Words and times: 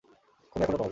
খুনি 0.51 0.63
এখনও 0.65 0.77
পলাতক। 0.77 0.89